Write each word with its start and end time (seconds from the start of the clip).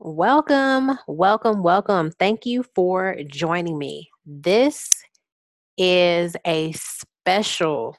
Welcome, 0.00 0.98
welcome, 1.06 1.62
welcome. 1.62 2.10
Thank 2.10 2.44
you 2.46 2.64
for 2.74 3.16
joining 3.30 3.78
me. 3.78 4.10
This 4.26 4.90
is 5.78 6.36
a 6.44 6.72
special 6.72 7.96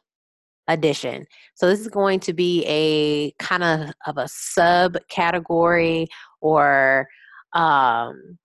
edition. 0.67 1.25
So 1.53 1.69
this 1.69 1.79
is 1.79 1.87
going 1.87 2.19
to 2.21 2.33
be 2.33 2.65
a 2.67 3.31
kind 3.41 3.63
of 3.63 3.91
of 4.05 4.17
a 4.17 4.25
subcategory 4.25 6.07
or 6.41 7.07
um 7.53 8.37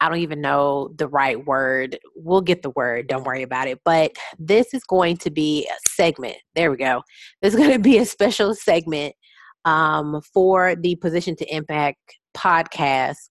I 0.00 0.08
don't 0.08 0.18
even 0.18 0.40
know 0.40 0.90
the 0.96 1.06
right 1.06 1.42
word. 1.46 1.98
We'll 2.16 2.40
get 2.40 2.62
the 2.62 2.70
word, 2.70 3.06
don't 3.06 3.24
worry 3.24 3.42
about 3.42 3.68
it. 3.68 3.80
But 3.84 4.16
this 4.36 4.74
is 4.74 4.82
going 4.82 5.18
to 5.18 5.30
be 5.30 5.66
a 5.68 5.88
segment. 5.88 6.36
There 6.56 6.72
we 6.72 6.76
go. 6.76 7.02
This 7.40 7.54
is 7.54 7.60
going 7.60 7.72
to 7.72 7.78
be 7.78 7.98
a 7.98 8.04
special 8.04 8.54
segment 8.54 9.14
um, 9.64 10.20
for 10.34 10.74
the 10.74 10.96
Position 10.96 11.36
to 11.36 11.54
Impact 11.54 11.98
podcast 12.36 13.28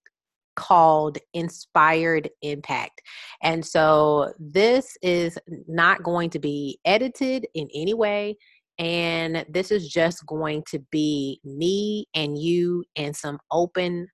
called 0.55 1.17
Inspired 1.33 2.29
Impact. 2.41 3.01
And 3.43 3.65
so 3.65 4.33
this 4.39 4.97
is 5.01 5.37
not 5.67 6.03
going 6.03 6.29
to 6.31 6.39
be 6.39 6.79
edited 6.85 7.45
in 7.53 7.67
any 7.73 7.93
way. 7.93 8.37
And 8.77 9.45
this 9.49 9.71
is 9.71 9.87
just 9.87 10.25
going 10.25 10.63
to 10.69 10.79
be 10.91 11.39
me 11.43 12.05
and 12.13 12.37
you 12.37 12.83
and 12.95 13.15
some 13.15 13.39
open, 13.51 14.07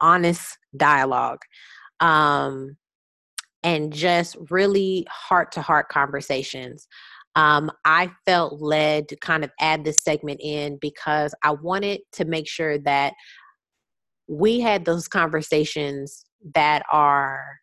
honest 0.00 0.58
dialogue. 0.76 1.40
Um, 2.00 2.76
and 3.62 3.92
just 3.92 4.36
really 4.50 5.06
heart 5.10 5.50
to 5.52 5.60
heart 5.62 5.88
conversations. 5.88 6.86
Um, 7.34 7.70
I 7.84 8.10
felt 8.24 8.62
led 8.62 9.08
to 9.08 9.16
kind 9.16 9.44
of 9.44 9.50
add 9.60 9.84
this 9.84 10.02
segment 10.02 10.40
in 10.42 10.78
because 10.80 11.34
I 11.42 11.50
wanted 11.50 12.00
to 12.12 12.24
make 12.24 12.48
sure 12.48 12.78
that 12.78 13.12
we 14.28 14.60
had 14.60 14.84
those 14.84 15.08
conversations 15.08 16.24
that 16.54 16.82
are 16.92 17.58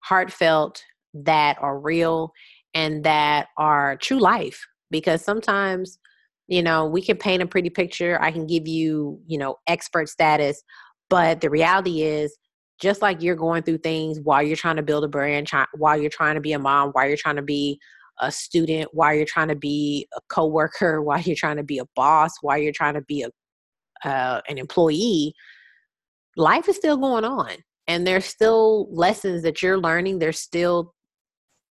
heartfelt, 0.00 0.82
that 1.14 1.56
are 1.60 1.78
real, 1.78 2.32
and 2.74 3.04
that 3.04 3.48
are 3.56 3.96
true 3.96 4.18
life. 4.18 4.66
Because 4.90 5.22
sometimes, 5.22 5.98
you 6.46 6.62
know, 6.62 6.86
we 6.86 7.02
can 7.02 7.16
paint 7.16 7.42
a 7.42 7.46
pretty 7.46 7.70
picture. 7.70 8.20
I 8.22 8.30
can 8.30 8.46
give 8.46 8.66
you, 8.66 9.20
you 9.26 9.38
know, 9.38 9.56
expert 9.66 10.08
status. 10.08 10.62
But 11.10 11.40
the 11.40 11.50
reality 11.50 12.02
is, 12.02 12.36
just 12.80 13.02
like 13.02 13.22
you're 13.22 13.36
going 13.36 13.64
through 13.64 13.78
things 13.78 14.20
while 14.20 14.42
you're 14.42 14.56
trying 14.56 14.76
to 14.76 14.82
build 14.82 15.02
a 15.02 15.08
brand, 15.08 15.50
while 15.74 16.00
you're 16.00 16.10
trying 16.10 16.36
to 16.36 16.40
be 16.40 16.52
a 16.52 16.58
mom, 16.58 16.90
while 16.90 17.08
you're 17.08 17.16
trying 17.16 17.36
to 17.36 17.42
be 17.42 17.78
a 18.20 18.30
student, 18.30 18.88
while 18.92 19.14
you're 19.14 19.24
trying 19.24 19.48
to 19.48 19.56
be 19.56 20.06
a 20.16 20.20
coworker, 20.28 21.02
while 21.02 21.20
you're 21.20 21.36
trying 21.36 21.56
to 21.56 21.64
be 21.64 21.78
a 21.78 21.86
boss, 21.96 22.32
while 22.40 22.58
you're 22.58 22.72
trying 22.72 22.94
to 22.94 23.02
be 23.02 23.22
a 23.22 23.30
uh, 24.04 24.40
an 24.48 24.58
employee, 24.58 25.34
life 26.38 26.68
is 26.68 26.76
still 26.76 26.96
going 26.96 27.24
on 27.24 27.50
and 27.86 28.06
there's 28.06 28.24
still 28.24 28.88
lessons 28.90 29.42
that 29.42 29.60
you're 29.60 29.78
learning 29.78 30.18
there's 30.18 30.40
still 30.40 30.94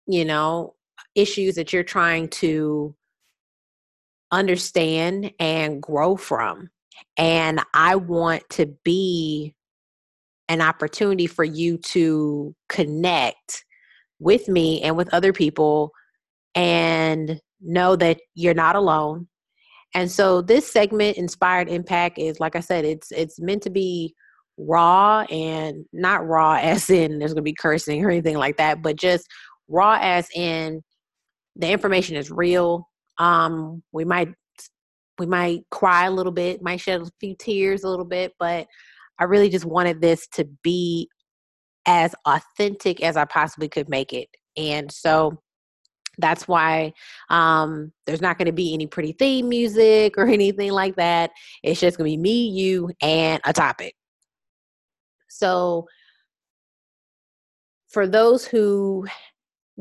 you 0.06 0.25
know 0.25 0.75
issues 1.14 1.56
that 1.56 1.72
you're 1.72 1.83
trying 1.83 2.28
to 2.28 2.94
understand 4.33 5.33
and 5.38 5.83
grow 5.83 6.16
from. 6.16 6.70
And 7.16 7.61
i 7.75 7.97
want 7.97 8.48
to 8.50 8.66
be 8.84 9.55
an 10.48 10.61
opportunity 10.61 11.27
for 11.27 11.44
you 11.44 11.78
to 11.78 12.55
connect 12.69 13.64
with 14.19 14.48
me 14.48 14.83
and 14.83 14.97
with 14.97 15.12
other 15.14 15.33
people 15.33 15.92
and 16.55 17.41
know 17.61 17.94
that 17.94 18.20
you're 18.34 18.53
not 18.53 18.75
alone. 18.75 19.28
And 19.94 20.11
so 20.11 20.42
this 20.42 20.70
segment 20.70 21.16
inspired 21.16 21.69
impact 21.69 22.19
is 22.19 22.41
like 22.41 22.56
i 22.56 22.61
said 22.61 22.84
it's 22.84 23.11
it's 23.12 23.41
meant 23.41 23.62
to 23.62 23.70
be 23.70 24.14
raw 24.66 25.20
and 25.30 25.84
not 25.92 26.27
raw 26.27 26.55
as 26.61 26.91
in 26.91 27.19
there's 27.19 27.33
going 27.33 27.42
to 27.44 27.50
be 27.50 27.55
cursing 27.55 28.05
or 28.05 28.10
anything 28.10 28.37
like 28.37 28.56
that, 28.59 28.82
but 28.82 28.97
just 28.97 29.26
raw 29.69 29.98
as 30.00 30.28
in 30.34 30.82
the 31.56 31.71
information 31.71 32.16
is 32.16 32.31
real. 32.31 32.88
Um, 33.19 33.82
we 33.93 34.04
might 34.04 34.28
we 35.19 35.26
might 35.26 35.60
cry 35.71 36.06
a 36.06 36.10
little 36.10 36.32
bit, 36.32 36.62
might 36.62 36.81
shed 36.81 37.03
a 37.03 37.10
few 37.21 37.37
tears 37.38 37.84
a 37.84 37.88
little 37.88 38.06
bit, 38.06 38.32
but 38.38 38.66
I 39.19 39.25
really 39.25 39.50
just 39.50 39.66
wanted 39.66 40.00
this 40.00 40.26
to 40.28 40.47
be 40.62 41.10
as 41.87 42.15
authentic 42.27 43.03
as 43.03 43.19
I 43.19 43.27
possibly 43.27 43.69
could 43.69 43.91
make 43.91 44.15
it. 44.15 44.28
And 44.56 44.91
so 44.91 45.38
that's 46.19 46.48
why 46.48 46.92
um, 47.28 47.92
there's 48.06 48.22
not 48.22 48.38
going 48.38 48.47
to 48.47 48.53
be 48.53 48.72
any 48.72 48.87
pretty 48.87 49.12
theme 49.12 49.48
music 49.48 50.15
or 50.16 50.27
anything 50.28 50.72
like 50.72 50.97
that. 50.97 51.31
It's 51.62 51.81
just 51.81 51.98
going 51.98 52.10
to 52.10 52.16
be 52.16 52.21
me, 52.21 52.48
you, 52.48 52.91
and 53.03 53.41
a 53.44 53.53
topic. 53.53 53.94
So, 55.30 55.86
for 57.88 58.06
those 58.06 58.44
who 58.44 59.06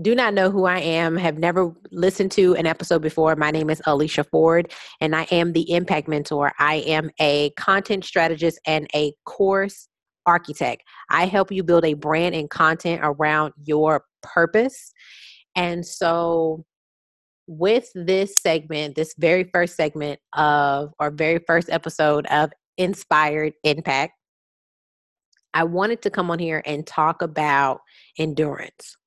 do 0.02 0.16
not 0.16 0.34
know 0.34 0.50
who 0.50 0.66
I 0.66 0.80
am, 0.80 1.18
have 1.18 1.38
never 1.38 1.74
listened 1.92 2.32
to 2.34 2.56
an 2.56 2.66
episode 2.66 3.02
before, 3.02 3.36
my 3.36 3.52
name 3.52 3.70
is 3.70 3.82
Alicia 3.86 4.24
Ford, 4.24 4.72
and 5.02 5.16
I 5.16 5.24
am 5.24 5.52
the 5.52 5.72
Impact 5.72 6.08
Mentor. 6.08 6.54
I 6.60 6.76
am 6.76 7.10
a 7.20 7.50
content 7.52 8.06
strategist 8.06 8.60
and 8.66 8.88
a 8.96 9.12
course 9.26 9.88
architect. 10.26 10.84
I 11.10 11.26
help 11.26 11.52
you 11.52 11.64
build 11.64 11.84
a 11.84 11.96
brand 11.96 12.36
and 12.36 12.50
content 12.50 13.02
around 13.04 13.54
your 13.64 14.04
purpose. 14.22 14.94
And 15.56 15.86
so, 15.86 16.64
with 17.48 17.90
this 17.96 18.36
segment, 18.40 18.96
this 18.96 19.16
very 19.18 19.50
first 19.52 19.76
segment 19.76 20.20
of, 20.34 20.94
or 21.00 21.10
very 21.10 21.40
first 21.48 21.70
episode 21.70 22.28
of 22.28 22.52
Inspired 22.78 23.54
Impact, 23.64 24.14
I 25.54 25.64
wanted 25.64 26.02
to 26.04 26.10
come 26.10 26.30
on 26.32 26.40
here 26.40 26.62
and 26.66 26.86
talk 26.86 27.22
about 27.22 27.82
endurance. 28.18 28.98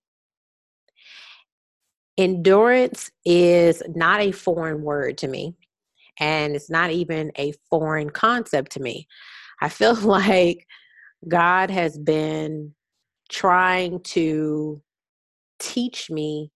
Endurance 2.19 3.10
is 3.25 3.82
not 3.94 4.20
a 4.20 4.32
foreign 4.32 4.82
word 4.82 5.19
to 5.19 5.28
me, 5.28 5.54
and 6.19 6.54
it's 6.54 6.70
not 6.70 6.91
even 6.91 7.32
a 7.38 7.53
foreign 7.70 8.10
concept 8.10 8.72
to 8.72 8.80
me. 8.80 9.06
I 9.60 9.69
feel 9.69 9.94
like 10.03 10.66
God 11.26 11.70
has 11.70 11.98
been 11.98 12.74
trying 13.30 14.00
to 14.00 14.82
teach 15.59 16.10
me 16.10 16.50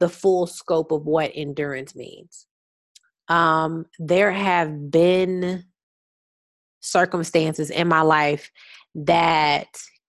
the 0.00 0.08
full 0.08 0.46
scope 0.46 0.90
of 0.90 1.06
what 1.06 1.30
endurance 1.34 1.94
means. 1.94 2.46
Um, 3.28 3.86
there 3.98 4.32
have 4.32 4.90
been 4.90 5.64
circumstances 6.80 7.70
in 7.70 7.88
my 7.88 8.00
life 8.02 8.50
that 8.94 9.68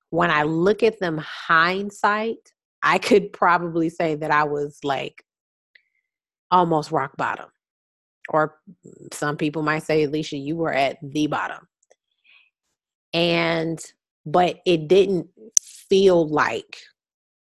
when 0.09 0.29
I 0.29 0.43
look 0.43 0.83
at 0.83 0.99
them 0.99 1.17
hindsight, 1.17 2.53
I 2.83 2.97
could 2.97 3.33
probably 3.33 3.89
say 3.89 4.15
that 4.15 4.31
I 4.31 4.43
was 4.43 4.79
like 4.83 5.23
almost 6.51 6.91
rock 6.91 7.17
bottom. 7.17 7.47
Or 8.29 8.55
some 9.11 9.37
people 9.37 9.63
might 9.63 9.83
say, 9.83 10.03
Alicia, 10.03 10.37
you 10.37 10.55
were 10.55 10.73
at 10.73 10.97
the 11.01 11.27
bottom. 11.27 11.67
And, 13.13 13.79
but 14.25 14.59
it 14.65 14.87
didn't 14.87 15.27
feel 15.59 16.27
like 16.27 16.77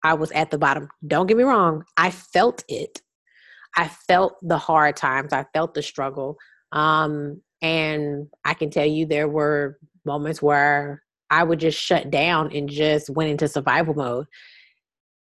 I 0.04 0.14
was 0.14 0.32
at 0.32 0.52
the 0.52 0.58
bottom. 0.58 0.90
Don't 1.06 1.28
get 1.28 1.38
me 1.38 1.44
wrong, 1.44 1.84
I 1.98 2.12
felt 2.12 2.64
it. 2.68 3.02
I 3.78 3.88
felt 3.88 4.36
the 4.42 4.58
hard 4.58 4.96
times, 4.96 5.34
I 5.34 5.46
felt 5.54 5.74
the 5.74 5.84
struggle. 5.84 6.38
Um, 6.72 7.42
and 7.62 8.28
I 8.46 8.54
can 8.54 8.70
tell 8.70 8.86
you 8.86 9.06
there 9.06 9.28
were 9.28 9.80
moments 10.06 10.42
where 10.42 11.04
I 11.30 11.44
would 11.44 11.60
just 11.60 11.80
shut 11.80 12.10
down 12.10 12.52
and 12.56 12.70
just 12.70 13.10
went 13.10 13.30
into 13.30 13.48
survival 13.48 13.94
mode. 13.94 14.26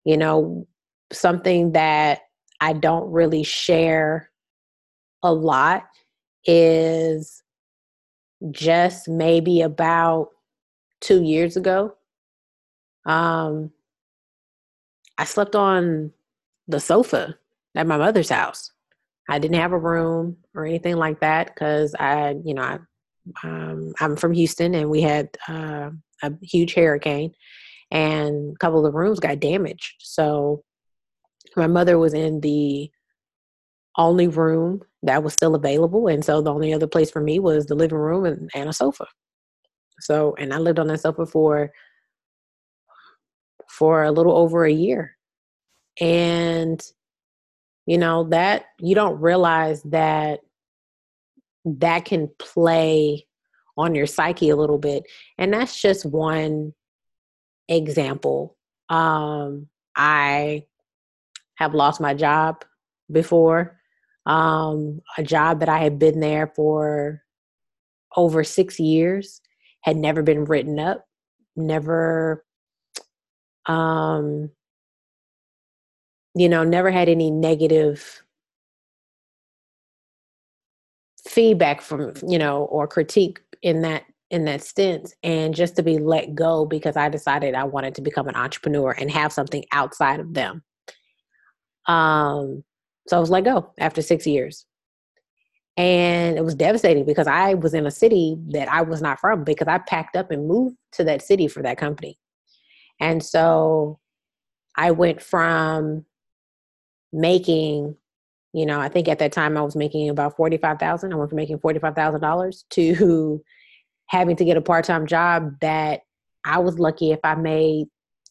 You 0.04 0.16
know, 0.16 0.66
something 1.12 1.72
that 1.72 2.22
I 2.60 2.72
don't 2.72 3.10
really 3.10 3.44
share 3.44 4.30
a 5.22 5.32
lot 5.32 5.84
is 6.44 7.42
just 8.50 9.08
maybe 9.08 9.60
about 9.60 10.30
two 11.00 11.22
years 11.22 11.56
ago. 11.56 11.94
Um, 13.06 13.70
I 15.18 15.24
slept 15.24 15.54
on 15.54 16.12
the 16.68 16.80
sofa 16.80 17.36
at 17.74 17.86
my 17.86 17.96
mother's 17.96 18.28
house. 18.28 18.72
I 19.28 19.38
didn't 19.38 19.60
have 19.60 19.72
a 19.72 19.78
room 19.78 20.36
or 20.54 20.66
anything 20.66 20.96
like 20.96 21.20
that 21.20 21.48
because 21.48 21.94
I, 21.94 22.36
you 22.44 22.54
know, 22.54 22.62
I 22.62 22.78
um, 23.42 23.92
I'm 24.00 24.16
from 24.16 24.32
Houston, 24.32 24.74
and 24.74 24.90
we 24.90 25.00
had 25.00 25.28
uh, 25.48 25.90
a 26.22 26.32
huge 26.42 26.74
hurricane, 26.74 27.32
and 27.90 28.54
a 28.54 28.58
couple 28.58 28.78
of 28.78 28.84
the 28.84 28.96
rooms 28.96 29.20
got 29.20 29.40
damaged. 29.40 29.94
So 30.00 30.62
my 31.56 31.66
mother 31.66 31.98
was 31.98 32.14
in 32.14 32.40
the 32.40 32.90
only 33.96 34.28
room 34.28 34.82
that 35.02 35.22
was 35.22 35.34
still 35.34 35.54
available, 35.54 36.08
and 36.08 36.24
so 36.24 36.40
the 36.40 36.52
only 36.52 36.72
other 36.72 36.86
place 36.86 37.10
for 37.10 37.20
me 37.20 37.38
was 37.38 37.66
the 37.66 37.74
living 37.74 37.98
room 37.98 38.24
and, 38.24 38.50
and 38.54 38.68
a 38.68 38.72
sofa. 38.72 39.06
So, 40.00 40.34
and 40.38 40.52
I 40.52 40.58
lived 40.58 40.78
on 40.78 40.88
that 40.88 41.00
sofa 41.00 41.26
for 41.26 41.70
for 43.68 44.04
a 44.04 44.12
little 44.12 44.36
over 44.36 44.64
a 44.64 44.72
year, 44.72 45.16
and 46.00 46.82
you 47.86 47.98
know 47.98 48.24
that 48.24 48.66
you 48.80 48.94
don't 48.94 49.20
realize 49.20 49.82
that 49.84 50.40
that 51.64 52.04
can 52.04 52.28
play 52.38 53.26
on 53.76 53.94
your 53.94 54.06
psyche 54.06 54.50
a 54.50 54.56
little 54.56 54.78
bit. 54.78 55.04
And 55.38 55.52
that's 55.52 55.80
just 55.80 56.04
one 56.04 56.74
example. 57.68 58.56
Um, 58.88 59.68
I 59.96 60.66
have 61.56 61.74
lost 61.74 62.00
my 62.00 62.14
job 62.14 62.64
before, 63.10 63.78
um, 64.26 65.00
a 65.18 65.22
job 65.22 65.60
that 65.60 65.68
I 65.68 65.78
had 65.78 65.98
been 65.98 66.20
there 66.20 66.52
for 66.54 67.22
over 68.16 68.44
six 68.44 68.78
years, 68.78 69.40
had 69.82 69.96
never 69.96 70.22
been 70.22 70.44
written 70.44 70.78
up, 70.78 71.06
never, 71.56 72.44
um, 73.66 74.50
you 76.34 76.48
know, 76.48 76.64
never 76.64 76.90
had 76.90 77.08
any 77.08 77.30
negative 77.30 78.22
feedback 81.26 81.80
from, 81.80 82.12
you 82.26 82.38
know, 82.38 82.64
or 82.64 82.86
critique 82.86 83.40
in 83.62 83.82
that 83.82 84.04
in 84.30 84.46
that 84.46 84.62
stance 84.62 85.14
and 85.22 85.54
just 85.54 85.76
to 85.76 85.82
be 85.82 85.98
let 85.98 86.34
go 86.34 86.64
because 86.64 86.96
I 86.96 87.10
decided 87.10 87.54
I 87.54 87.64
wanted 87.64 87.94
to 87.96 88.00
become 88.00 88.28
an 88.28 88.34
entrepreneur 88.34 88.92
and 88.92 89.10
have 89.10 89.30
something 89.30 89.62
outside 89.72 90.20
of 90.20 90.32
them. 90.32 90.62
Um, 91.86 92.64
so 93.08 93.18
I 93.18 93.20
was 93.20 93.28
let 93.28 93.44
go 93.44 93.72
after 93.78 94.00
six 94.00 94.26
years. 94.26 94.64
And 95.76 96.38
it 96.38 96.44
was 96.44 96.54
devastating 96.54 97.04
because 97.04 97.26
I 97.26 97.54
was 97.54 97.74
in 97.74 97.86
a 97.86 97.90
city 97.90 98.36
that 98.48 98.68
I 98.68 98.82
was 98.82 99.02
not 99.02 99.20
from 99.20 99.44
because 99.44 99.68
I 99.68 99.78
packed 99.78 100.16
up 100.16 100.30
and 100.30 100.48
moved 100.48 100.76
to 100.92 101.04
that 101.04 101.22
city 101.22 101.46
for 101.46 101.62
that 101.62 101.78
company. 101.78 102.18
And 103.00 103.22
so 103.22 103.98
I 104.76 104.90
went 104.92 105.22
from 105.22 106.04
making, 107.12 107.96
you 108.52 108.66
know, 108.66 108.78
I 108.80 108.88
think 108.88 109.08
at 109.08 109.18
that 109.20 109.32
time 109.32 109.56
I 109.56 109.62
was 109.62 109.76
making 109.76 110.08
about 110.10 110.36
45,000. 110.36 111.12
I 111.12 111.16
went 111.16 111.30
from 111.30 111.36
making 111.36 111.58
$45,000 111.58 112.64
to 112.70 113.42
having 114.08 114.36
to 114.36 114.44
get 114.44 114.56
a 114.56 114.62
part-time 114.62 115.06
job 115.06 115.58
that 115.60 116.02
I 116.44 116.58
was 116.58 116.78
lucky 116.78 117.12
if 117.12 117.20
I 117.24 117.34
made 117.34 117.86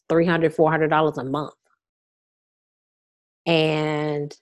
$300, 0.08 0.54
$400 0.54 1.18
a 1.18 1.24
month. 1.24 1.54
And 3.46 4.32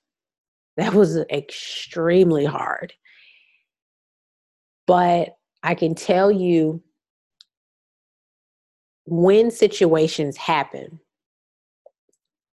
that 0.76 0.92
was 0.92 1.16
extremely 1.30 2.44
hard. 2.44 2.92
But 4.86 5.30
I 5.62 5.74
can 5.74 5.94
tell 5.94 6.30
you 6.30 6.82
when 9.06 9.50
situations 9.50 10.36
happen 10.36 11.00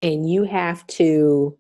and 0.03 0.29
you 0.29 0.44
have 0.44 0.87
to 0.87 1.56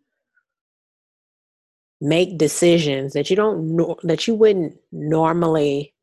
make 2.00 2.38
decisions 2.38 3.12
that 3.12 3.30
you 3.30 3.36
don't 3.36 3.98
that 4.02 4.26
you 4.26 4.34
wouldn't 4.34 4.76
normally 4.92 5.94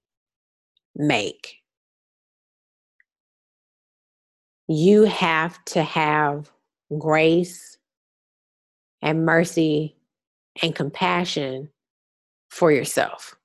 make. 0.96 1.58
You 4.68 5.04
have 5.04 5.64
to 5.66 5.84
have 5.84 6.50
grace 6.98 7.78
and 9.02 9.26
mercy 9.26 9.96
and 10.62 10.76
compassion 10.76 11.70
for 12.50 12.72
yourself. 12.72 13.36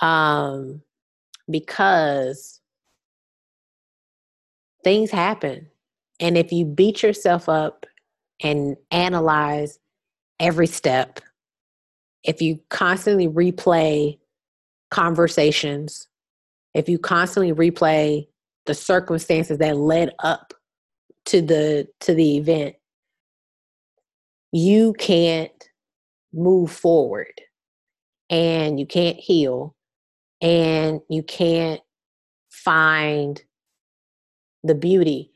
Um, 0.00 0.82
because 1.48 2.60
things 4.82 5.10
happen. 5.10 5.68
And 6.18 6.36
if 6.36 6.52
you 6.52 6.64
beat 6.64 7.02
yourself 7.02 7.48
up 7.48 7.86
and 8.42 8.76
analyze 8.90 9.78
every 10.42 10.66
step, 10.66 11.20
if 12.24 12.42
you 12.42 12.60
constantly 12.68 13.28
replay 13.28 14.18
conversations, 14.90 16.08
if 16.74 16.88
you 16.88 16.98
constantly 16.98 17.52
replay 17.52 18.26
the 18.66 18.74
circumstances 18.74 19.58
that 19.58 19.76
led 19.76 20.10
up 20.18 20.52
to 21.26 21.40
the 21.40 21.88
to 22.00 22.12
the 22.12 22.36
event, 22.36 22.74
you 24.50 24.92
can't 24.94 25.70
move 26.34 26.70
forward 26.70 27.40
and 28.28 28.80
you 28.80 28.86
can't 28.86 29.18
heal 29.18 29.76
and 30.40 31.00
you 31.08 31.22
can't 31.22 31.80
find 32.50 33.42
the 34.64 34.74
beauty 34.74 35.32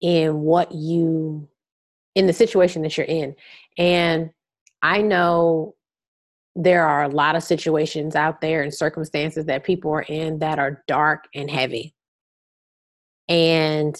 in 0.00 0.40
what 0.40 0.72
you 0.72 1.48
in 2.14 2.26
the 2.26 2.32
situation 2.32 2.82
that 2.82 2.96
you're 2.96 3.06
in. 3.06 3.34
And 3.78 4.30
i 4.82 5.02
know 5.02 5.74
there 6.56 6.86
are 6.86 7.04
a 7.04 7.08
lot 7.08 7.36
of 7.36 7.42
situations 7.42 8.16
out 8.16 8.40
there 8.40 8.62
and 8.62 8.74
circumstances 8.74 9.46
that 9.46 9.64
people 9.64 9.90
are 9.92 10.02
in 10.02 10.38
that 10.40 10.58
are 10.58 10.82
dark 10.88 11.24
and 11.34 11.50
heavy. 11.50 11.94
And 13.28 13.96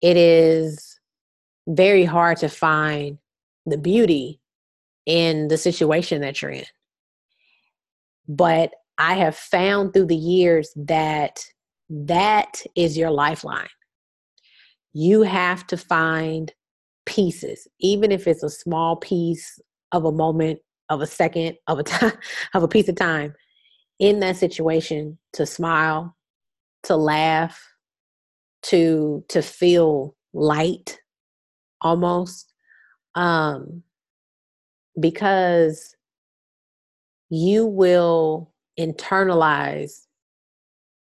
it 0.00 0.16
is 0.16 0.98
very 1.68 2.04
hard 2.04 2.38
to 2.38 2.48
find 2.48 3.18
the 3.66 3.76
beauty 3.76 4.40
in 5.06 5.48
the 5.48 5.58
situation 5.58 6.20
that 6.20 6.40
you're 6.40 6.52
in. 6.52 6.64
But 8.28 8.72
I 8.96 9.14
have 9.14 9.36
found 9.36 9.92
through 9.92 10.06
the 10.06 10.16
years 10.16 10.72
that 10.76 11.40
that 11.88 12.62
is 12.76 12.96
your 12.96 13.10
lifeline. 13.10 13.66
You 14.92 15.22
have 15.22 15.66
to 15.68 15.76
find 15.76 16.52
pieces, 17.04 17.66
even 17.80 18.12
if 18.12 18.28
it's 18.28 18.44
a 18.44 18.50
small 18.50 18.96
piece 18.96 19.58
of 19.92 20.04
a 20.04 20.12
moment 20.12 20.60
of 20.88 21.00
a 21.00 21.06
second 21.06 21.56
of 21.66 21.78
a 21.78 21.82
time 21.84 22.12
of 22.54 22.62
a 22.62 22.68
piece 22.68 22.88
of 22.88 22.96
time 22.96 23.34
in 23.98 24.20
that 24.20 24.36
situation 24.36 25.18
to 25.32 25.46
smile 25.46 26.16
to 26.82 26.96
laugh 26.96 27.62
to 28.62 29.24
to 29.28 29.42
feel 29.42 30.16
light 30.32 30.98
almost 31.82 32.52
um 33.14 33.82
because 34.98 35.96
you 37.30 37.64
will 37.64 38.52
internalize 38.78 40.06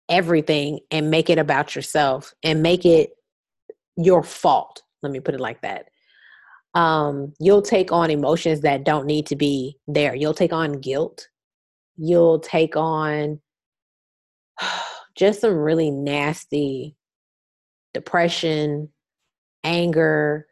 everything 0.09 0.81
and 0.91 1.11
make 1.11 1.31
it 1.31 1.39
about 1.39 1.75
yourself 1.75 2.35
and 2.43 2.63
make 2.63 2.85
it 2.85 3.11
your 3.97 4.23
fault. 4.23 4.83
Let 5.03 5.13
me 5.13 5.21
put 5.21 5.35
it 5.35 5.41
like 5.41 5.61
that 5.63 5.89
um, 6.75 7.33
you'll 7.39 7.63
take 7.63 7.93
on 7.93 8.11
emotions 8.11 8.61
that 8.63 8.85
don't 8.85 9.07
need 9.07 9.27
to 9.27 9.37
be 9.37 9.79
there. 9.87 10.15
You'll 10.15 10.35
take 10.35 10.53
on 10.53 10.81
guilt. 10.81 11.29
You'll 11.97 12.41
take 12.41 12.77
on 12.77 13.41
just 15.15 15.41
some 15.41 15.55
really 15.55 15.91
nasty 15.91 16.97
depression, 17.93 18.89
anger, 19.63 20.47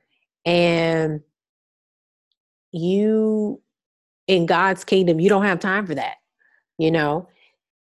and 0.45 1.21
you 2.71 3.61
in 4.29 4.47
God's 4.47 4.85
kingdom, 4.85 5.21
you 5.21 5.29
don't 5.29 5.45
have 5.45 5.61
time 5.61 5.87
for 5.87 5.95
that. 5.95 6.17
You 6.79 6.91
know, 6.91 7.29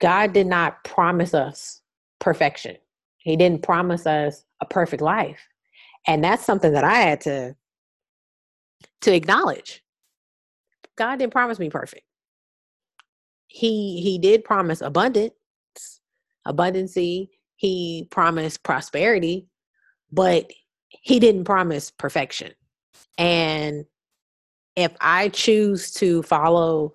God 0.01 0.33
did 0.33 0.47
not 0.47 0.83
promise 0.83 1.33
us 1.33 1.81
perfection. 2.19 2.75
He 3.17 3.37
didn't 3.37 3.63
promise 3.63 4.05
us 4.05 4.43
a 4.61 4.65
perfect 4.65 5.01
life. 5.01 5.39
And 6.07 6.23
that's 6.23 6.45
something 6.45 6.73
that 6.73 6.83
I 6.83 6.95
had 6.95 7.21
to 7.21 7.55
to 9.01 9.13
acknowledge 9.13 9.83
God 10.95 11.17
didn't 11.17 11.33
promise 11.33 11.59
me 11.59 11.69
perfect. 11.69 12.03
He 13.47 14.01
he 14.01 14.17
did 14.17 14.43
promise 14.43 14.81
abundance, 14.81 15.33
abundancy. 16.47 17.29
He 17.55 18.07
promised 18.11 18.63
prosperity, 18.63 19.47
but 20.11 20.51
he 20.89 21.19
didn't 21.19 21.45
promise 21.45 21.91
perfection. 21.91 22.51
And 23.17 23.85
if 24.75 24.91
I 24.99 25.29
choose 25.29 25.91
to 25.93 26.23
follow 26.23 26.93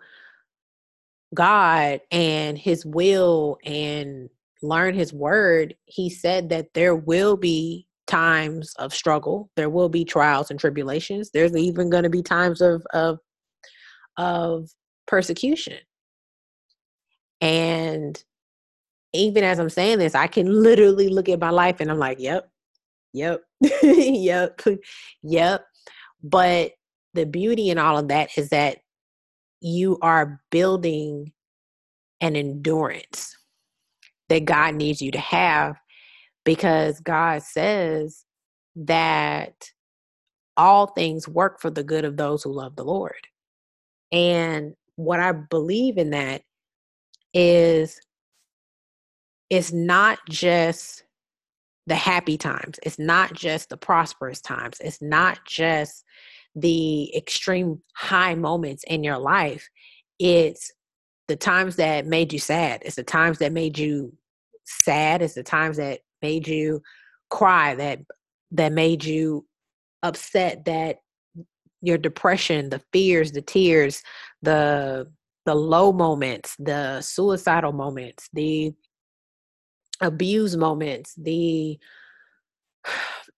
God 1.35 2.01
and 2.11 2.59
his 2.59 2.85
will 2.85 3.59
and 3.65 4.29
learn 4.63 4.95
his 4.95 5.13
word, 5.13 5.77
he 5.85 6.11
said 6.11 6.51
that 6.51 6.75
there 6.75 6.97
will 6.97 7.37
be 7.37 7.88
times 8.09 8.75
of 8.79 8.93
struggle. 8.93 9.51
There 9.55 9.71
will 9.71 9.89
be 9.89 10.05
trials 10.05 10.51
and 10.51 10.59
tribulations. 10.59 11.31
There's 11.31 11.57
even 11.57 11.91
going 11.91 12.03
to 12.03 12.11
be 12.11 12.23
times 12.23 12.61
of 12.61 12.85
of 12.93 13.21
of 14.17 14.71
persecution. 15.07 15.79
And 17.41 18.23
even 19.13 19.45
as 19.45 19.59
I'm 19.59 19.71
saying 19.71 19.99
this, 19.99 20.15
I 20.15 20.27
can 20.27 20.63
literally 20.63 21.09
look 21.09 21.29
at 21.29 21.39
my 21.39 21.51
life 21.51 21.77
and 21.81 21.91
I'm 21.91 21.99
like, 21.99 22.19
yep, 22.19 22.51
yep, 23.13 23.43
yep, 23.83 24.61
yep. 25.23 25.65
But 26.23 26.73
the 27.15 27.25
beauty 27.25 27.71
in 27.71 27.79
all 27.79 27.99
of 27.99 28.09
that 28.09 28.37
is 28.37 28.49
that 28.51 28.79
you 29.61 29.99
are 30.03 30.41
building 30.51 31.33
an 32.21 32.37
endurance 32.37 33.37
that 34.29 34.45
God 34.45 34.75
needs 34.75 35.01
you 35.01 35.11
to 35.13 35.19
have 35.19 35.77
because 36.49 36.99
God 37.01 37.43
says 37.43 38.25
that 38.75 39.71
all 40.57 40.87
things 40.87 41.29
work 41.29 41.61
for 41.61 41.69
the 41.69 41.85
good 41.85 42.07
of 42.07 42.17
those 42.17 42.43
who 42.43 42.55
love 42.55 42.75
the 42.75 42.87
Lord. 42.87 43.27
And 44.13 44.73
what 44.97 45.21
I 45.21 45.33
believe 45.33 45.99
in 45.99 46.09
that 46.13 46.41
is 47.35 48.01
it's 49.51 49.75
not 49.75 50.21
just 50.31 51.05
the 51.87 51.95
happy 51.95 52.39
times. 52.39 52.81
It's 52.83 52.99
not 52.99 53.35
just 53.35 53.69
the 53.69 53.77
prosperous 53.77 54.41
times. 54.41 54.79
It's 54.81 55.03
not 55.03 55.41
just 55.45 56.03
the 56.57 57.15
extreme 57.15 57.83
high 57.95 58.35
moments 58.35 58.85
in 58.85 59.05
your 59.05 59.19
life. 59.19 59.69
It's 60.19 60.73
the 61.27 61.37
times 61.37 61.77
that 61.77 62.07
made 62.07 62.33
you 62.33 62.39
sad. 62.39 62.81
It's 62.87 62.97
the 62.97 63.05
times 63.05 63.37
that 63.41 63.53
made 63.53 63.77
you 63.77 64.15
sad. 64.65 65.21
It's 65.21 65.35
the 65.35 65.43
times 65.43 65.77
that 65.77 66.01
made 66.23 66.49
you 66.49 66.83
cry, 67.31 67.75
that 67.75 68.01
that 68.53 68.73
made 68.73 69.05
you 69.05 69.47
upset, 70.03 70.65
that 70.65 70.99
your 71.83 71.99
depression, 71.99 72.71
the 72.71 72.83
fears, 72.93 73.33
the 73.33 73.43
tears, 73.43 74.03
the 74.43 75.07
the 75.47 75.55
low 75.55 75.93
moments, 75.93 76.55
the 76.59 77.01
suicidal 77.01 77.73
moments, 77.73 78.29
the 78.33 78.73
abuse 80.01 80.57
moments, 80.57 81.15
the 81.17 81.79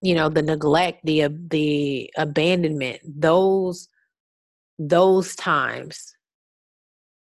you 0.02 0.14
know, 0.14 0.28
the 0.28 0.42
neglect, 0.42 1.04
the 1.04 1.28
the 1.50 2.10
abandonment, 2.16 3.00
those 3.04 3.88
those 4.78 5.37
times, 5.37 6.14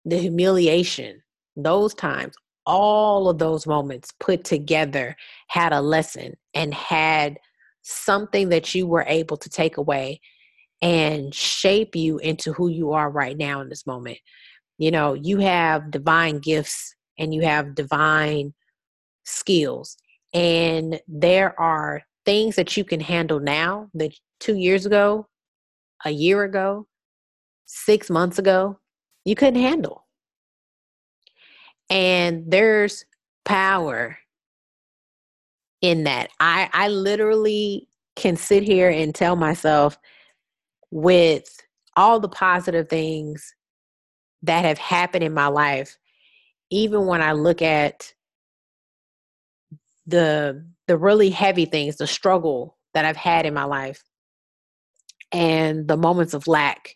the 0.06 0.18
humiliation, 0.18 1.22
those 1.56 1.94
times, 1.94 2.34
all 2.66 3.30
of 3.30 3.38
those 3.40 3.66
moments 3.66 4.12
put 4.20 4.44
together 4.44 5.16
had 5.48 5.74
a 5.74 5.82
lesson 5.82 6.34
and 6.54 6.74
had 6.74 7.40
something 7.82 8.50
that 8.50 8.76
you 8.76 8.86
were 8.88 9.06
able 9.08 9.38
to 9.38 9.50
take 9.50 9.78
away 9.78 10.20
and 10.82 11.34
shape 11.34 11.96
you 11.96 12.18
into 12.20 12.54
who 12.54 12.68
you 12.68 12.92
are 12.92 13.10
right 13.10 13.38
now 13.38 13.62
in 13.62 13.70
this 13.70 13.86
moment. 13.86 14.18
You 14.78 14.92
know, 14.92 15.14
you 15.14 15.38
have 15.38 15.92
divine 15.92 16.40
gifts 16.40 16.96
and 17.20 17.34
you 17.34 17.42
have 17.42 17.76
divine 17.76 18.54
skills. 19.26 19.98
And 20.34 21.00
there 21.08 21.60
are 21.60 22.02
things 22.26 22.56
that 22.56 22.76
you 22.78 22.84
can 22.84 23.00
handle 23.00 23.40
now 23.40 23.90
that 23.94 24.14
two 24.40 24.56
years 24.56 24.86
ago, 24.86 25.28
a 26.06 26.12
year 26.12 26.44
ago, 26.44 26.88
six 27.66 28.10
months 28.10 28.40
ago, 28.40 28.80
you 29.24 29.36
couldn't 29.36 29.62
handle. 29.62 30.01
And 31.92 32.50
there's 32.50 33.04
power 33.44 34.18
in 35.82 36.06
that. 36.06 36.30
I, 36.40 36.70
I 36.72 36.88
literally 36.88 37.90
can 38.16 38.38
sit 38.38 38.64
here 38.64 38.90
and 38.90 39.14
tell 39.14 39.36
myself 39.36 39.98
with 40.90 41.50
all 41.98 42.22
the 42.22 42.30
positive 42.30 42.88
things 42.88 43.54
that 44.44 44.64
have 44.64 44.78
happened 44.78 45.26
in 45.26 45.34
my 45.34 45.48
life, 45.48 45.98
even 46.70 47.08
when 47.08 47.22
I 47.22 47.34
look 47.34 47.62
at 47.62 48.14
the 50.08 50.66
the 50.88 50.98
really 50.98 51.30
heavy 51.30 51.66
things, 51.66 51.98
the 51.98 52.08
struggle 52.08 52.78
that 52.94 53.06
I've 53.06 53.18
had 53.18 53.46
in 53.46 53.54
my 53.54 53.66
life, 53.66 54.02
and 55.32 55.88
the 55.88 55.98
moments 55.98 56.34
of 56.34 56.48
lack, 56.48 56.96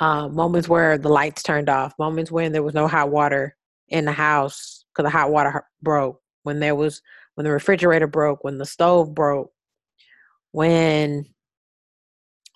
uh, 0.00 0.28
moments 0.28 0.68
where 0.68 0.98
the 0.98 1.08
lights 1.08 1.42
turned 1.42 1.70
off, 1.70 1.94
moments 1.98 2.30
when 2.30 2.52
there 2.52 2.62
was 2.62 2.74
no 2.74 2.86
hot 2.86 3.10
water 3.10 3.56
in 3.92 4.06
the 4.06 4.12
house 4.12 4.84
because 4.92 5.04
the 5.04 5.16
hot 5.16 5.30
water 5.30 5.64
broke, 5.82 6.20
when 6.42 6.58
there 6.58 6.74
was 6.74 7.02
when 7.34 7.44
the 7.44 7.52
refrigerator 7.52 8.06
broke, 8.06 8.42
when 8.42 8.58
the 8.58 8.66
stove 8.66 9.14
broke, 9.14 9.52
when 10.50 11.26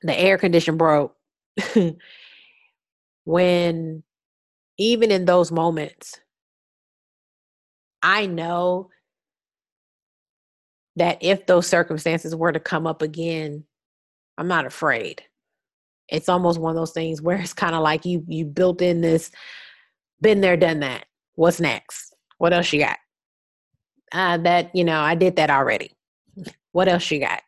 the 0.03 0.19
air 0.19 0.39
condition 0.39 0.77
broke, 0.77 1.15
when 3.25 4.03
even 4.79 5.11
in 5.11 5.25
those 5.25 5.53
moments, 5.53 6.21
I 8.03 8.27
know 8.27 8.91
that 10.97 11.19
if 11.21 11.47
those 11.47 11.67
circumstances 11.67 12.35
were 12.35 12.53
to 12.53 12.61
come 12.61 12.87
up 12.87 13.03
again, 13.03 13.65
I'm 14.39 14.49
not 14.49 14.67
afraid. 14.67 15.23
It's 16.09 16.29
almost 16.29 16.61
one 16.61 16.71
of 16.71 16.77
those 16.77 16.93
things 16.93 17.21
where 17.21 17.37
it's 17.37 17.53
kind 17.53 17.75
of 17.75 17.83
like 17.83 18.05
you 18.05 18.25
you 18.27 18.45
built 18.45 18.81
in 18.81 19.01
this, 19.01 19.31
been 20.21 20.41
there, 20.41 20.57
done 20.57 20.81
that. 20.81 21.07
What's 21.37 21.61
next? 21.61 22.15
What 22.39 22.53
else 22.53 22.73
you 22.73 22.81
got? 22.81 22.99
Uh, 24.13 24.39
that 24.39 24.75
you 24.75 24.85
know, 24.85 25.01
I 25.01 25.15
did 25.15 25.37
that 25.37 25.51
already. 25.51 25.93
What 26.73 26.89
else 26.89 27.11
you 27.11 27.21
got? 27.21 27.43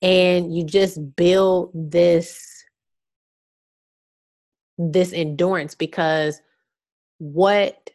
And 0.00 0.54
you 0.54 0.64
just 0.64 0.98
build 1.16 1.70
this 1.74 2.64
this 4.78 5.12
endurance 5.12 5.74
because 5.74 6.40
what 7.18 7.90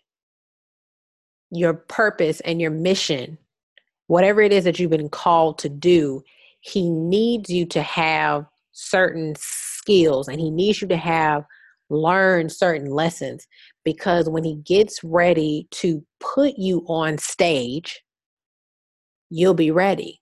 your 1.50 1.74
purpose 1.74 2.40
and 2.42 2.62
your 2.62 2.72
mission 2.72 3.38
whatever 4.08 4.42
it 4.42 4.52
is 4.52 4.64
that 4.64 4.80
you've 4.80 4.92
been 4.92 5.10
called 5.10 5.60
to 5.60 5.70
do, 5.70 6.24
he 6.62 6.90
needs 6.90 7.50
you 7.50 7.66
to 7.66 7.82
have 7.82 8.46
certain 8.72 9.36
skills 9.38 10.28
and 10.28 10.40
he 10.40 10.50
needs 10.50 10.82
you 10.82 10.88
to 10.88 10.98
have 10.98 11.46
learned 11.90 12.52
certain 12.52 12.90
lessons 12.90 13.48
because 13.84 14.30
when 14.30 14.44
he 14.44 14.56
gets 14.56 15.04
ready 15.04 15.68
to 15.72 16.04
put 16.20 16.54
you 16.58 16.84
on 16.88 17.18
stage, 17.18 18.02
you'll 19.30 19.54
be 19.54 19.72
ready. 19.72 20.22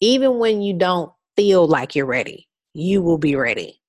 Even 0.00 0.38
when 0.38 0.60
you 0.60 0.74
don't 0.74 1.12
feel 1.36 1.66
like 1.66 1.94
you're 1.94 2.06
ready, 2.06 2.48
you 2.74 3.02
will 3.02 3.18
be 3.18 3.36
ready. 3.36 3.80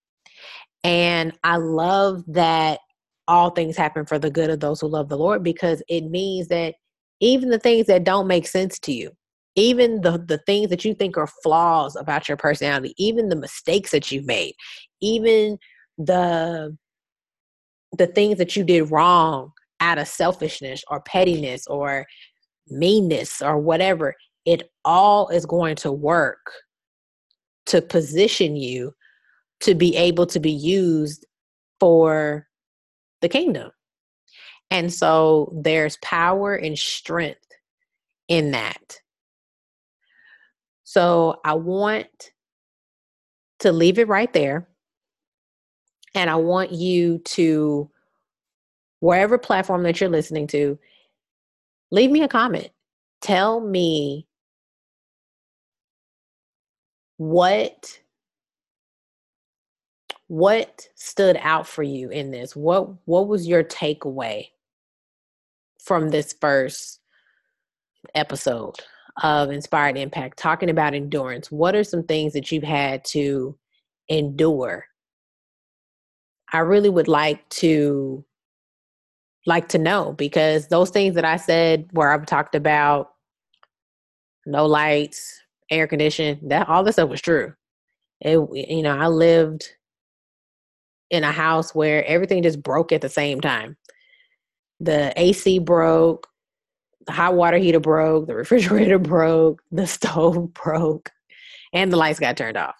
And 0.83 1.33
I 1.43 1.57
love 1.57 2.23
that 2.27 2.79
all 3.27 3.49
things 3.49 3.75
happen 3.75 4.05
for 4.05 4.19
the 4.19 4.29
good 4.29 4.49
of 4.49 4.59
those 4.59 4.81
who 4.81 4.87
love 4.87 5.09
the 5.09 5.17
Lord 5.17 5.43
because 5.43 5.81
it 5.89 6.05
means 6.05 6.47
that 6.49 6.75
even 7.19 7.49
the 7.49 7.59
things 7.59 7.87
that 7.87 8.03
don't 8.03 8.27
make 8.27 8.47
sense 8.47 8.77
to 8.79 8.93
you 8.93 9.11
even 9.55 10.01
the 10.01 10.17
the 10.27 10.37
things 10.39 10.69
that 10.69 10.85
you 10.85 10.93
think 10.93 11.17
are 11.17 11.27
flaws 11.41 11.95
about 11.95 12.27
your 12.27 12.37
personality 12.37 12.93
even 12.97 13.29
the 13.29 13.35
mistakes 13.35 13.91
that 13.91 14.11
you've 14.11 14.25
made 14.25 14.53
even 15.01 15.57
the 15.97 16.75
the 17.97 18.07
things 18.07 18.37
that 18.37 18.55
you 18.55 18.63
did 18.63 18.91
wrong 18.91 19.51
out 19.79 19.97
of 19.97 20.07
selfishness 20.07 20.83
or 20.89 21.01
pettiness 21.01 21.67
or 21.67 22.05
meanness 22.67 23.41
or 23.41 23.59
whatever 23.59 24.15
it 24.45 24.69
all 24.83 25.29
is 25.29 25.45
going 25.45 25.75
to 25.75 25.91
work 25.91 26.51
to 27.65 27.81
position 27.81 28.55
you 28.55 28.93
to 29.59 29.75
be 29.75 29.95
able 29.95 30.25
to 30.25 30.39
be 30.39 30.51
used 30.51 31.25
for 31.79 32.47
the 33.21 33.29
kingdom 33.29 33.71
and 34.71 34.91
so 34.93 35.51
there's 35.53 35.97
power 36.01 36.55
and 36.55 36.77
strength 36.77 37.39
in 38.27 38.51
that. 38.51 38.99
So 40.83 41.39
I 41.45 41.53
want 41.53 42.31
to 43.59 43.71
leave 43.71 43.99
it 43.99 44.07
right 44.07 44.31
there. 44.33 44.67
And 46.15 46.29
I 46.29 46.35
want 46.35 46.71
you 46.71 47.19
to, 47.19 47.89
wherever 49.01 49.37
platform 49.37 49.83
that 49.83 49.99
you're 49.99 50.09
listening 50.09 50.47
to, 50.47 50.79
leave 51.91 52.09
me 52.09 52.23
a 52.23 52.27
comment. 52.27 52.69
Tell 53.21 53.59
me 53.59 54.27
what 57.17 57.99
what 60.27 60.89
stood 60.95 61.37
out 61.41 61.67
for 61.67 61.83
you 61.83 62.09
in 62.09 62.31
this 62.31 62.55
what 62.55 62.89
what 63.05 63.27
was 63.27 63.47
your 63.47 63.63
takeaway 63.63 64.47
from 65.81 66.09
this 66.09 66.35
first 66.41 66.99
episode 68.15 68.75
of 69.23 69.49
Inspired 69.49 69.97
Impact, 69.97 70.37
talking 70.37 70.69
about 70.69 70.93
endurance. 70.93 71.51
What 71.51 71.75
are 71.75 71.83
some 71.83 72.03
things 72.03 72.33
that 72.33 72.51
you've 72.51 72.63
had 72.63 73.05
to 73.05 73.57
endure? 74.09 74.85
I 76.55 76.59
really 76.59 76.89
would 76.89 77.07
like 77.07 77.47
to 77.49 78.23
like 79.45 79.69
to 79.69 79.77
know 79.77 80.13
because 80.13 80.67
those 80.69 80.89
things 80.89 81.15
that 81.15 81.25
I 81.25 81.37
said 81.37 81.87
where 81.91 82.11
I've 82.11 82.25
talked 82.25 82.55
about 82.55 83.11
no 84.47 84.65
lights, 84.65 85.39
air 85.69 85.87
condition, 85.87 86.39
that 86.49 86.67
all 86.69 86.83
this 86.83 86.95
stuff 86.95 87.09
was 87.09 87.21
true. 87.21 87.53
It 88.21 88.39
you 88.53 88.81
know, 88.81 88.97
I 88.97 89.07
lived 89.07 89.69
in 91.09 91.23
a 91.23 91.31
house 91.31 91.75
where 91.75 92.03
everything 92.05 92.43
just 92.43 92.63
broke 92.63 92.91
at 92.91 93.01
the 93.01 93.09
same 93.09 93.41
time 93.41 93.77
the 94.79 95.13
AC 95.15 95.59
broke, 95.59 96.27
the 97.05 97.13
hot 97.13 97.35
water 97.35 97.57
heater 97.57 97.79
broke, 97.79 98.27
the 98.27 98.35
refrigerator 98.35 98.99
broke, 98.99 99.61
the 99.71 99.87
stove 99.87 100.53
broke, 100.65 101.11
and 101.73 101.91
the 101.91 101.97
lights 101.97 102.19
got 102.19 102.37
turned 102.37 102.57
off. 102.57 102.75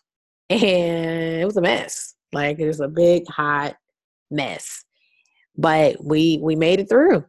And 0.49 0.61
it 0.61 1.45
was 1.45 1.57
a 1.57 1.61
mess. 1.61 2.14
Like 2.35 2.59
it 2.59 2.67
was 2.67 2.81
a 2.81 2.87
big 2.87 3.27
hot 3.27 3.75
mess. 4.29 4.83
But 5.57 6.03
we 6.03 6.39
we 6.43 6.55
made 6.55 6.79
it 6.79 6.89
through. 6.89 7.25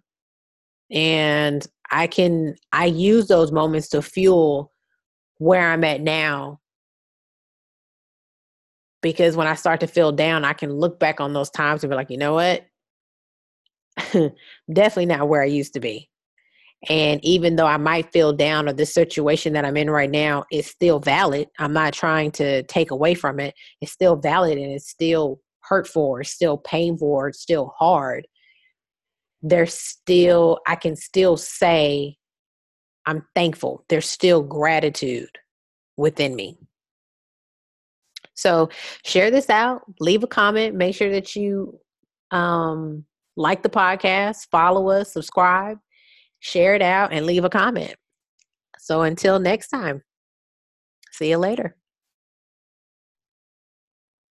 And 0.90 1.66
I 1.90 2.08
can 2.08 2.56
I 2.72 2.86
use 2.86 3.28
those 3.28 3.52
moments 3.52 3.88
to 3.90 4.02
fuel 4.02 4.72
where 5.38 5.70
I'm 5.70 5.84
at 5.84 6.00
now 6.00 6.60
because 9.00 9.36
when 9.36 9.46
I 9.46 9.54
start 9.54 9.80
to 9.80 9.86
feel 9.86 10.10
down, 10.10 10.44
I 10.44 10.52
can 10.52 10.72
look 10.72 10.98
back 10.98 11.20
on 11.20 11.32
those 11.32 11.50
times 11.50 11.84
and 11.84 11.90
be 11.90 11.96
like, 11.96 12.10
you 12.10 12.18
know 12.18 12.34
what? 12.34 12.66
definitely 14.72 15.06
not 15.06 15.28
where 15.28 15.42
I 15.42 15.46
used 15.46 15.74
to 15.74 15.80
be. 15.80 16.10
And 16.88 17.24
even 17.24 17.56
though 17.56 17.66
I 17.66 17.78
might 17.78 18.12
feel 18.12 18.32
down 18.32 18.68
or 18.68 18.72
the 18.72 18.86
situation 18.86 19.52
that 19.54 19.64
I'm 19.64 19.76
in 19.76 19.90
right 19.90 20.10
now 20.10 20.44
is 20.52 20.66
still 20.66 21.00
valid, 21.00 21.48
I'm 21.58 21.72
not 21.72 21.92
trying 21.92 22.30
to 22.32 22.62
take 22.64 22.90
away 22.90 23.14
from 23.14 23.40
it. 23.40 23.54
It's 23.80 23.92
still 23.92 24.16
valid 24.16 24.56
and 24.58 24.72
it's 24.72 24.88
still 24.88 25.40
hurtful 25.60 26.02
or 26.02 26.22
still 26.22 26.56
painful 26.56 27.08
or 27.08 27.32
still 27.32 27.74
hard. 27.76 28.26
There's 29.42 29.74
still, 29.74 30.60
I 30.66 30.76
can 30.76 30.94
still 30.96 31.36
say, 31.36 32.16
I'm 33.04 33.24
thankful. 33.34 33.84
There's 33.88 34.08
still 34.08 34.42
gratitude 34.42 35.30
within 35.96 36.36
me. 36.36 36.56
So 38.34 38.68
share 39.04 39.30
this 39.30 39.48
out, 39.48 39.82
leave 39.98 40.22
a 40.22 40.26
comment, 40.26 40.76
make 40.76 40.94
sure 40.94 41.10
that 41.10 41.34
you 41.34 41.80
um, 42.30 43.04
like 43.36 43.62
the 43.62 43.68
podcast, 43.68 44.48
follow 44.50 44.88
us, 44.88 45.12
subscribe, 45.12 45.78
share 46.46 46.74
it 46.74 46.82
out, 46.82 47.12
and 47.12 47.26
leave 47.26 47.44
a 47.44 47.50
comment. 47.50 47.94
So 48.78 49.02
until 49.02 49.40
next 49.40 49.68
time, 49.68 50.02
see 51.10 51.30
you 51.30 51.38
later. 51.38 51.76